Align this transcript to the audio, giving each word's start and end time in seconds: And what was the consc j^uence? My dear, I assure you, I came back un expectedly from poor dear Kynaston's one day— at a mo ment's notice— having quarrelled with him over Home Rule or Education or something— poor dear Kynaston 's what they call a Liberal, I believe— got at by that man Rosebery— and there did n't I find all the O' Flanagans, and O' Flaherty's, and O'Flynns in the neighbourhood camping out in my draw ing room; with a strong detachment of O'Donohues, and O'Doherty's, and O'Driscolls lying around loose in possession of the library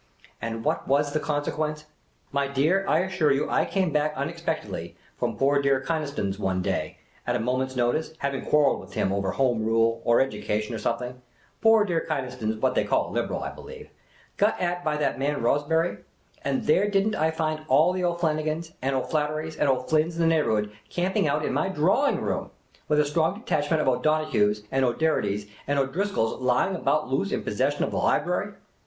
And 0.41 0.63
what 0.65 0.87
was 0.87 1.13
the 1.13 1.19
consc 1.19 1.43
j^uence? 1.51 1.83
My 2.31 2.47
dear, 2.47 2.83
I 2.87 3.01
assure 3.01 3.31
you, 3.31 3.47
I 3.47 3.65
came 3.65 3.91
back 3.93 4.13
un 4.15 4.29
expectedly 4.29 4.95
from 5.15 5.37
poor 5.37 5.61
dear 5.61 5.79
Kynaston's 5.79 6.39
one 6.39 6.63
day— 6.63 6.97
at 7.27 7.35
a 7.35 7.39
mo 7.39 7.57
ment's 7.57 7.75
notice— 7.75 8.15
having 8.17 8.43
quarrelled 8.43 8.79
with 8.79 8.95
him 8.95 9.13
over 9.13 9.33
Home 9.33 9.63
Rule 9.63 10.01
or 10.03 10.19
Education 10.19 10.73
or 10.73 10.79
something— 10.79 11.21
poor 11.61 11.85
dear 11.85 12.03
Kynaston 12.09 12.53
's 12.55 12.61
what 12.63 12.73
they 12.73 12.83
call 12.83 13.09
a 13.09 13.11
Liberal, 13.11 13.43
I 13.43 13.51
believe— 13.51 13.91
got 14.37 14.59
at 14.59 14.83
by 14.83 14.97
that 14.97 15.19
man 15.19 15.43
Rosebery— 15.43 15.99
and 16.43 16.63
there 16.63 16.89
did 16.89 17.09
n't 17.09 17.15
I 17.15 17.29
find 17.29 17.61
all 17.67 17.93
the 17.93 18.03
O' 18.03 18.15
Flanagans, 18.15 18.71
and 18.81 18.95
O' 18.95 19.03
Flaherty's, 19.03 19.55
and 19.55 19.69
O'Flynns 19.69 20.15
in 20.15 20.21
the 20.21 20.27
neighbourhood 20.27 20.71
camping 20.89 21.27
out 21.27 21.45
in 21.45 21.53
my 21.53 21.69
draw 21.69 22.07
ing 22.09 22.21
room; 22.21 22.49
with 22.87 22.99
a 22.99 23.05
strong 23.05 23.37
detachment 23.41 23.79
of 23.79 23.87
O'Donohues, 23.87 24.63
and 24.71 24.83
O'Doherty's, 24.83 25.45
and 25.67 25.77
O'Driscolls 25.77 26.41
lying 26.41 26.75
around 26.75 27.11
loose 27.11 27.31
in 27.31 27.43
possession 27.43 27.83
of 27.83 27.91
the 27.91 27.97
library 27.97 28.53